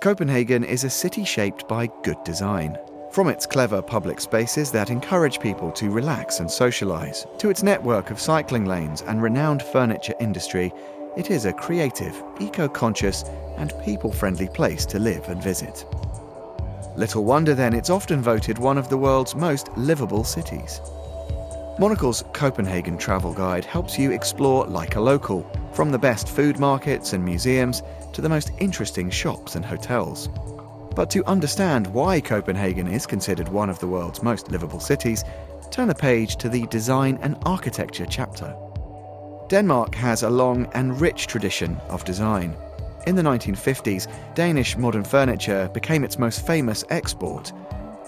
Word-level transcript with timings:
Copenhagen 0.00 0.62
is 0.62 0.84
a 0.84 0.90
city 0.90 1.24
shaped 1.24 1.66
by 1.66 1.88
good 2.04 2.22
design. 2.22 2.78
From 3.10 3.26
its 3.26 3.46
clever 3.46 3.82
public 3.82 4.20
spaces 4.20 4.70
that 4.70 4.90
encourage 4.90 5.40
people 5.40 5.72
to 5.72 5.90
relax 5.90 6.38
and 6.38 6.48
socialise, 6.48 7.26
to 7.38 7.50
its 7.50 7.64
network 7.64 8.12
of 8.12 8.20
cycling 8.20 8.64
lanes 8.64 9.02
and 9.02 9.20
renowned 9.20 9.60
furniture 9.60 10.14
industry, 10.20 10.72
it 11.16 11.32
is 11.32 11.46
a 11.46 11.52
creative, 11.52 12.22
eco 12.38 12.68
conscious, 12.68 13.24
and 13.56 13.74
people 13.84 14.12
friendly 14.12 14.46
place 14.46 14.86
to 14.86 15.00
live 15.00 15.28
and 15.28 15.42
visit. 15.42 15.84
Little 16.96 17.24
wonder 17.24 17.56
then 17.56 17.74
it's 17.74 17.90
often 17.90 18.22
voted 18.22 18.56
one 18.56 18.78
of 18.78 18.88
the 18.88 18.96
world's 18.96 19.34
most 19.34 19.68
livable 19.76 20.22
cities. 20.22 20.80
Monocle's 21.80 22.22
Copenhagen 22.32 22.98
Travel 22.98 23.34
Guide 23.34 23.64
helps 23.64 23.98
you 23.98 24.12
explore 24.12 24.64
like 24.66 24.94
a 24.94 25.00
local, 25.00 25.44
from 25.72 25.90
the 25.90 25.98
best 25.98 26.28
food 26.28 26.60
markets 26.60 27.14
and 27.14 27.24
museums 27.24 27.82
to 28.18 28.22
the 28.22 28.28
most 28.28 28.50
interesting 28.58 29.08
shops 29.08 29.54
and 29.54 29.64
hotels. 29.64 30.28
But 30.96 31.08
to 31.10 31.24
understand 31.26 31.86
why 31.86 32.20
Copenhagen 32.20 32.88
is 32.88 33.06
considered 33.06 33.48
one 33.48 33.70
of 33.70 33.78
the 33.78 33.86
world's 33.86 34.24
most 34.24 34.50
livable 34.50 34.80
cities, 34.80 35.22
turn 35.70 35.88
a 35.88 35.94
page 35.94 36.34
to 36.38 36.48
the 36.48 36.66
Design 36.66 37.20
and 37.22 37.36
Architecture 37.46 38.06
chapter. 38.06 38.56
Denmark 39.48 39.94
has 39.94 40.24
a 40.24 40.30
long 40.30 40.66
and 40.74 41.00
rich 41.00 41.28
tradition 41.28 41.76
of 41.90 42.04
design. 42.04 42.56
In 43.06 43.14
the 43.14 43.22
1950s, 43.22 44.08
Danish 44.34 44.76
modern 44.76 45.04
furniture 45.04 45.70
became 45.72 46.02
its 46.02 46.18
most 46.18 46.44
famous 46.44 46.82
export. 46.90 47.52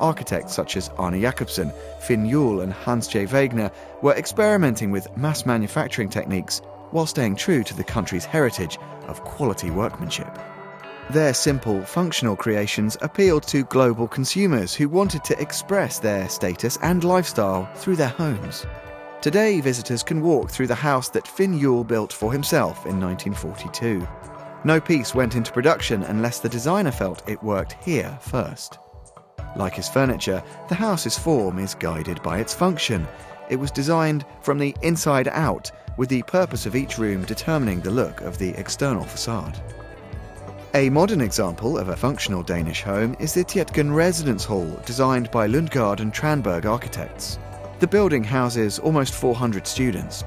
Architects 0.00 0.54
such 0.54 0.78
as 0.78 0.88
Arne 0.96 1.20
Jacobsen, 1.20 1.70
Finn 2.00 2.24
Juhl, 2.24 2.62
and 2.62 2.72
Hans 2.72 3.08
J. 3.08 3.26
Wegner 3.26 3.70
were 4.00 4.14
experimenting 4.14 4.90
with 4.90 5.14
mass 5.18 5.44
manufacturing 5.44 6.08
techniques 6.08 6.62
while 6.90 7.06
staying 7.06 7.36
true 7.36 7.62
to 7.64 7.74
the 7.74 7.84
country's 7.84 8.24
heritage 8.24 8.78
of 9.06 9.24
quality 9.24 9.70
workmanship. 9.70 10.38
Their 11.10 11.32
simple, 11.32 11.82
functional 11.82 12.36
creations 12.36 12.98
appealed 13.00 13.44
to 13.44 13.64
global 13.64 14.06
consumers 14.06 14.74
who 14.74 14.90
wanted 14.90 15.24
to 15.24 15.40
express 15.40 15.98
their 15.98 16.28
status 16.28 16.78
and 16.82 17.02
lifestyle 17.02 17.66
through 17.76 17.96
their 17.96 18.08
homes. 18.08 18.66
Today, 19.22 19.60
visitors 19.60 20.02
can 20.02 20.20
walk 20.20 20.50
through 20.50 20.66
the 20.66 20.74
house 20.74 21.08
that 21.08 21.26
Finn 21.26 21.58
Juhl 21.58 21.86
built 21.86 22.12
for 22.12 22.30
himself 22.30 22.84
in 22.86 23.00
1942. 23.00 24.06
No 24.64 24.80
piece 24.80 25.14
went 25.14 25.34
into 25.34 25.50
production 25.50 26.02
unless 26.02 26.40
the 26.40 26.48
designer 26.48 26.90
felt 26.90 27.28
it 27.28 27.42
worked 27.42 27.82
here 27.82 28.18
first. 28.20 28.78
Like 29.56 29.74
his 29.74 29.88
furniture, 29.88 30.42
the 30.68 30.74
house's 30.74 31.18
form 31.18 31.58
is 31.58 31.74
guided 31.74 32.22
by 32.22 32.38
its 32.38 32.52
function. 32.52 33.08
It 33.48 33.56
was 33.56 33.70
designed 33.70 34.26
from 34.42 34.58
the 34.58 34.74
inside 34.82 35.28
out 35.28 35.70
with 35.96 36.10
the 36.10 36.22
purpose 36.22 36.66
of 36.66 36.76
each 36.76 36.98
room 36.98 37.24
determining 37.24 37.80
the 37.80 37.90
look 37.90 38.20
of 38.20 38.36
the 38.36 38.50
external 38.50 39.04
facade. 39.04 39.58
A 40.74 40.90
modern 40.90 41.22
example 41.22 41.78
of 41.78 41.88
a 41.88 41.96
functional 41.96 42.42
Danish 42.42 42.82
home 42.82 43.16
is 43.18 43.32
the 43.32 43.42
Tietgen 43.42 43.94
Residence 43.94 44.44
Hall, 44.44 44.78
designed 44.84 45.30
by 45.30 45.48
Lundgaard 45.48 46.00
and 46.00 46.12
Tranberg 46.12 46.66
architects. 46.66 47.38
The 47.80 47.86
building 47.86 48.22
houses 48.22 48.78
almost 48.78 49.14
400 49.14 49.66
students. 49.66 50.24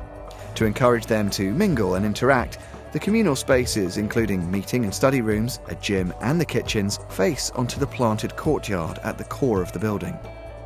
To 0.56 0.66
encourage 0.66 1.06
them 1.06 1.30
to 1.32 1.54
mingle 1.54 1.96
and 1.96 2.06
interact, 2.06 2.58
the 2.92 3.00
communal 3.00 3.36
spaces, 3.36 3.98
including 3.98 4.50
meeting 4.50 4.84
and 4.84 4.94
study 4.94 5.22
rooms, 5.22 5.60
a 5.68 5.76
gym, 5.76 6.12
and 6.22 6.42
the 6.42 6.46
kitchens, 6.46 7.00
face 7.10 7.52
onto 7.52 7.80
the 7.80 7.88
planted 7.88 8.36
courtyard 8.36 9.00
at 9.04 9.20
the 9.20 9.24
core 9.26 9.62
of 9.62 9.72
the 9.74 9.80
building. 9.80 10.18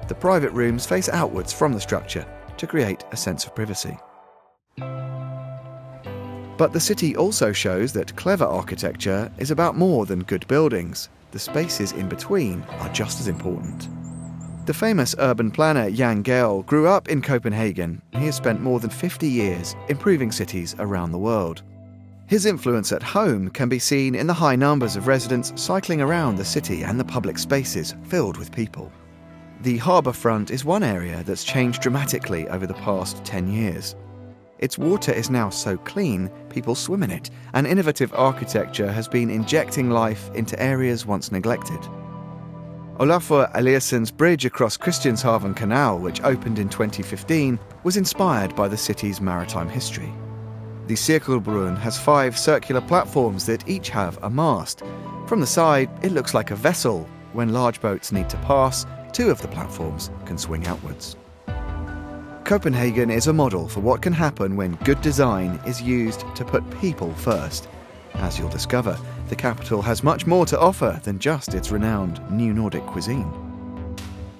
The 0.08 0.16
private 0.16 0.52
rooms 0.52 0.86
face 0.86 1.10
outwards 1.10 1.52
from 1.52 1.74
the 1.74 1.82
structure 1.82 2.26
to 2.58 2.68
create 2.68 3.04
a 3.12 3.18
sense 3.18 3.46
of 3.46 3.56
privacy. 3.56 3.98
But 6.58 6.72
the 6.72 6.80
city 6.80 7.16
also 7.16 7.52
shows 7.52 7.92
that 7.94 8.16
clever 8.16 8.46
architecture 8.46 9.32
is 9.38 9.52
about 9.52 9.78
more 9.78 10.06
than 10.06 10.24
good 10.24 10.48
buildings. 10.48 11.10
The 11.32 11.40
spaces 11.40 11.92
in 11.92 12.08
between 12.08 12.62
are 12.80 12.94
just 12.94 13.20
as 13.20 13.28
important. 13.28 13.90
The 14.66 14.74
famous 14.74 15.14
urban 15.20 15.52
planner 15.52 15.92
Jan 15.92 16.24
Gehl 16.24 16.66
grew 16.66 16.88
up 16.88 17.10
in 17.10 17.22
Copenhagen. 17.22 18.02
He 18.14 18.26
has 18.26 18.36
spent 18.36 18.62
more 18.62 18.80
than 18.80 18.90
50 18.90 19.28
years 19.28 19.76
improving 19.90 20.32
cities 20.32 20.76
around 20.80 21.12
the 21.12 21.20
world. 21.20 21.62
His 22.28 22.48
influence 22.48 22.92
at 22.92 23.04
home 23.04 23.50
can 23.50 23.70
be 23.70 23.78
seen 23.78 24.16
in 24.16 24.26
the 24.26 24.34
high 24.34 24.56
numbers 24.56 24.96
of 24.96 25.08
residents 25.08 25.54
cycling 25.56 26.02
around 26.02 26.38
the 26.38 26.46
city 26.46 26.84
and 26.84 27.00
the 27.00 27.06
public 27.06 27.38
spaces 27.38 27.94
filled 28.06 28.38
with 28.38 28.52
people. 28.52 28.92
The 29.62 29.78
harbour 29.78 30.12
front 30.12 30.52
is 30.52 30.66
one 30.66 30.84
area 30.84 31.24
that's 31.24 31.44
changed 31.44 31.82
dramatically 31.82 32.48
over 32.50 32.68
the 32.68 32.74
past 32.76 33.24
10 33.24 33.48
years. 33.52 33.96
Its 34.60 34.78
water 34.78 35.12
is 35.12 35.30
now 35.30 35.50
so 35.50 35.78
clean, 35.78 36.30
people 36.50 36.76
swim 36.76 37.04
in 37.04 37.12
it, 37.12 37.30
and 37.54 37.66
innovative 37.66 38.14
architecture 38.14 38.92
has 38.92 39.08
been 39.08 39.30
injecting 39.30 39.90
life 39.90 40.30
into 40.34 40.62
areas 40.62 41.06
once 41.06 41.32
neglected. 41.32 41.80
Olafur 43.00 43.52
Eliasson's 43.54 44.12
bridge 44.12 44.46
across 44.46 44.78
Christianshavn 44.78 45.56
Canal, 45.56 46.00
which 46.00 46.22
opened 46.24 46.60
in 46.60 46.70
2015, 46.70 47.60
was 47.84 47.98
inspired 47.98 48.56
by 48.56 48.70
the 48.70 48.78
city's 48.78 49.20
maritime 49.20 49.68
history. 49.68 50.14
The 50.88 50.94
Cirkelbroen 50.94 51.78
has 51.80 52.00
five 52.00 52.38
circular 52.38 52.80
platforms 52.80 53.46
that 53.48 53.68
each 53.68 53.90
have 53.90 54.18
a 54.24 54.30
mast. 54.30 54.84
From 55.28 55.42
the 55.42 55.48
side, 55.48 55.90
it 56.04 56.14
looks 56.14 56.34
like 56.34 56.52
a 56.52 56.56
vessel. 56.56 57.10
When 57.34 57.52
large 57.52 57.82
boats 57.82 58.14
need 58.14 58.30
to 58.30 58.38
pass, 58.38 58.86
two 59.16 59.32
of 59.32 59.42
the 59.42 59.48
platforms 59.48 60.12
can 60.26 60.38
swing 60.38 60.68
outwards. 60.68 61.16
Copenhagen 62.44 63.10
is 63.10 63.28
a 63.28 63.34
model 63.34 63.70
for 63.70 63.80
what 63.80 64.02
can 64.02 64.12
happen 64.12 64.58
when 64.58 64.76
good 64.84 65.02
design 65.02 65.58
is 65.66 65.82
used 65.82 66.26
to 66.36 66.44
put 66.44 66.70
people 66.82 67.14
first. 67.14 67.70
As 68.16 68.38
you'll 68.38 68.50
discover, 68.50 69.00
the 69.30 69.36
capital 69.36 69.82
has 69.82 70.04
much 70.04 70.28
more 70.28 70.46
to 70.48 70.60
offer 70.60 71.00
than 71.04 71.18
just 71.18 71.54
its 71.54 71.72
renowned 71.72 72.20
New 72.30 72.54
Nordic 72.54 72.86
cuisine. 72.88 73.32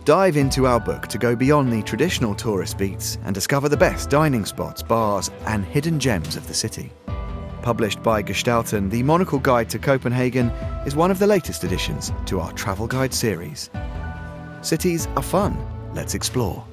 Dive 0.04 0.36
into 0.36 0.68
our 0.68 0.82
book 0.82 1.08
to 1.08 1.18
go 1.18 1.38
beyond 1.38 1.72
the 1.72 1.82
traditional 1.82 2.36
tourist 2.36 2.78
beats 2.78 3.18
and 3.24 3.34
discover 3.34 3.70
the 3.70 3.78
best 3.78 4.10
dining 4.10 4.44
spots, 4.44 4.84
bars, 4.84 5.32
and 5.46 5.64
hidden 5.64 6.02
gems 6.02 6.36
of 6.36 6.50
the 6.50 6.54
city. 6.54 6.92
Published 7.62 8.04
by 8.04 8.22
Gestalten, 8.22 8.92
the 8.92 9.04
Monocle 9.04 9.40
Guide 9.40 9.70
to 9.70 9.80
Copenhagen 9.80 10.50
is 10.86 10.98
one 10.98 11.12
of 11.12 11.20
the 11.20 11.28
latest 11.28 11.64
additions 11.64 12.12
to 12.26 12.42
our 12.42 12.52
travel 12.52 12.88
guide 12.88 13.14
series. 13.14 13.70
Cities 14.66 15.08
are 15.16 15.22
fun. 15.22 15.56
Let's 15.94 16.16
explore. 16.16 16.66